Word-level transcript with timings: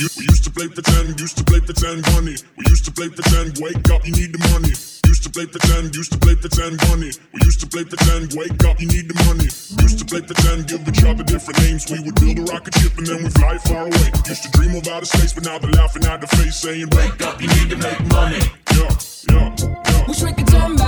We 0.00 0.24
used 0.32 0.44
to 0.44 0.50
play 0.50 0.66
pretend, 0.66 1.20
used 1.20 1.36
to 1.36 1.44
play 1.44 1.60
pretend 1.60 2.00
money. 2.16 2.32
We 2.56 2.64
used 2.72 2.86
to 2.86 2.92
play 2.92 3.10
pretend, 3.10 3.60
wake 3.60 3.84
up, 3.92 4.00
you 4.08 4.16
need 4.16 4.32
the 4.32 4.40
money. 4.48 4.72
Used 5.04 5.20
to 5.24 5.28
play 5.28 5.44
pretend, 5.44 5.94
used 5.94 6.12
to 6.12 6.18
play 6.18 6.34
pretend 6.40 6.80
money. 6.88 7.12
We 7.36 7.44
used 7.44 7.60
to 7.60 7.66
play 7.68 7.84
pretend, 7.84 8.32
wake 8.32 8.64
up, 8.64 8.80
you 8.80 8.88
need 8.88 9.12
the 9.12 9.18
money. 9.28 9.44
Used 9.84 9.98
to 10.00 10.06
play 10.08 10.24
pretend, 10.24 10.68
give 10.72 10.88
each 10.88 11.04
other 11.04 11.22
different 11.22 11.60
names. 11.60 11.84
We 11.92 12.00
would 12.00 12.16
build 12.16 12.38
a 12.40 12.44
rocket 12.48 12.80
ship 12.80 12.96
and 12.96 13.06
then 13.12 13.24
we 13.24 13.28
fly 13.28 13.58
far 13.68 13.92
away. 13.92 14.08
Used 14.24 14.48
to 14.48 14.50
dream 14.56 14.72
of 14.72 14.88
outer 14.88 15.04
space, 15.04 15.36
but 15.36 15.44
now 15.44 15.58
they're 15.60 15.76
laughing 15.76 16.08
at 16.08 16.24
the 16.24 16.28
face, 16.32 16.56
saying, 16.56 16.88
Wake 16.96 17.20
up, 17.20 17.36
you 17.36 17.48
need 17.60 17.68
to 17.68 17.76
make 17.76 18.00
money. 18.08 18.40
Yeah, 18.72 18.88
yeah, 19.28 19.52
yeah. 19.60 20.08
We 20.08 20.32
could 20.32 20.48
turn 20.48 20.76
back 20.76 20.79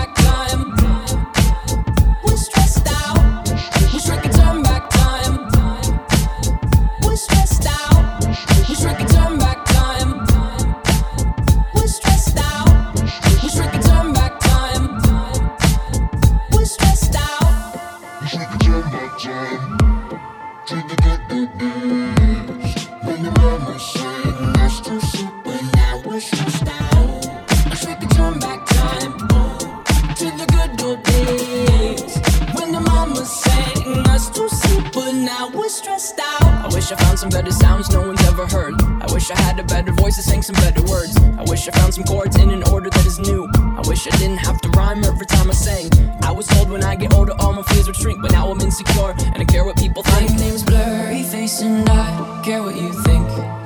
insecure 48.73 49.15
and 49.35 49.43
I 49.43 49.45
care 49.45 49.65
what 49.65 49.77
people 49.77 50.03
think. 50.03 50.31
My 50.31 50.37
name's 50.37 50.63
Blurryface 50.63 51.63
and 51.63 51.89
I 51.89 52.43
care 52.45 52.63
what 52.63 52.77
you 52.77 52.93
think. 53.03 53.62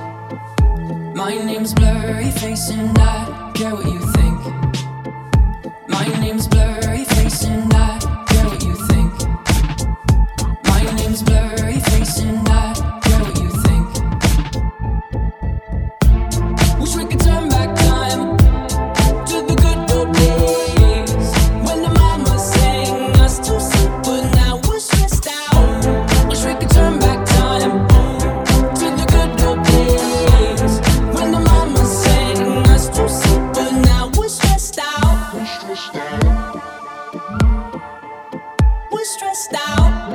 My 1.17 1.35
name's 1.35 1.73
Blurryface 1.73 2.71
and 2.73 2.99
I 2.99 3.51
care 3.55 3.75
what 3.75 3.87
you 3.87 4.01
think. 4.01 4.39
My 5.89 6.07
name's 6.21 6.47
Blurryface 6.47 7.49
and 7.49 7.73
I 7.73 7.76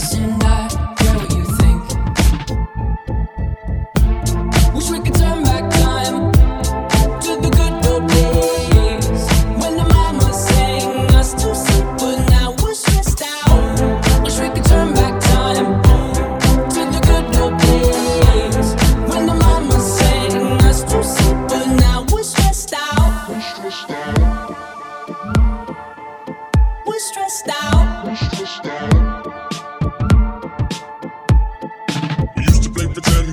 Face 0.00 0.14
and 0.14 0.42
I 0.42 0.68
care 0.96 1.14
what 1.14 1.30
you 1.36 1.44
think. 1.60 1.82
Wish 4.74 4.88
we 4.90 4.98
could 5.00 5.14
turn 5.14 5.42
back 5.42 5.70
time 5.84 6.32
to 7.24 7.36
the 7.44 7.50
good 7.58 7.86
old 7.90 8.08
days 8.08 9.22
when 9.60 9.76
the 9.76 9.84
mama 9.92 10.32
sang 10.32 11.14
us 11.20 11.34
to 11.34 11.54
sleep, 11.54 11.84
but 11.98 12.16
now 12.30 12.54
we're 12.62 12.72
stressed 12.72 13.22
out. 13.22 14.22
Wish 14.22 14.38
we 14.40 14.48
could 14.48 14.64
turn 14.64 14.94
back 14.94 15.20
time 15.20 15.82
to 16.70 16.80
the 16.94 17.00
good 17.08 17.36
old 17.42 17.58
days 17.58 18.68
when 19.10 19.26
the 19.26 19.34
mama 19.34 19.78
sang 19.80 20.62
us 20.62 20.82
to 20.84 21.04
sleep, 21.04 21.36
but 21.48 21.66
now 21.76 22.06
we're 22.10 22.22
stressed 22.22 22.72
out. 22.72 23.28
We're 26.86 26.98
stressed 26.98 27.50
out. 27.50 27.99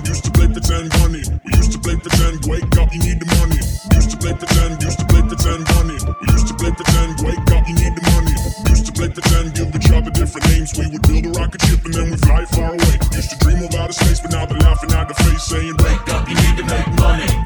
used 0.06 0.24
to 0.24 0.30
play 0.30 0.48
pretend, 0.48 0.92
honey. 1.00 1.24
We 1.44 1.50
used 1.56 1.72
to 1.72 1.78
play 1.78 1.96
pretend, 1.96 2.44
wake 2.46 2.70
up, 2.76 2.92
you 2.92 3.00
need 3.00 3.18
the 3.18 3.28
money. 3.40 3.58
Used 3.96 4.10
to 4.12 4.16
play 4.18 4.34
pretend, 4.34 4.82
used 4.82 4.98
to 4.98 5.06
play 5.06 5.22
pretend, 5.22 5.66
honey. 5.74 5.98
We 5.98 6.26
used 6.34 6.48
to 6.48 6.54
play 6.54 6.70
pretend, 6.70 7.18
wake 7.24 7.50
up, 7.56 7.64
you 7.66 7.74
need 7.74 7.94
the 7.96 8.04
money. 8.14 8.36
Used 8.68 8.86
to 8.86 8.92
play 8.92 9.08
pretend, 9.08 9.54
give 9.54 9.74
each 9.74 9.90
other 9.90 10.10
different 10.10 10.46
names. 10.52 10.76
We 10.76 10.86
would 10.92 11.02
build 11.08 11.24
a 11.26 11.32
rocket 11.40 11.62
ship 11.62 11.84
and 11.84 11.94
then 11.94 12.10
we 12.10 12.16
fly 12.20 12.44
far 12.52 12.74
away. 12.74 12.94
Used 13.16 13.30
to 13.32 13.38
dream 13.38 13.64
about 13.64 13.88
outer 13.88 13.96
space, 13.96 14.20
but 14.20 14.30
now 14.30 14.46
they're 14.46 14.58
laughing 14.60 14.92
at 14.92 15.08
the 15.08 15.14
face, 15.14 15.42
saying, 15.42 15.76
Wake 15.80 16.06
up, 16.12 16.28
you 16.28 16.34
need 16.34 16.56
to 16.58 16.64
make 16.64 16.88
money. 16.98 17.37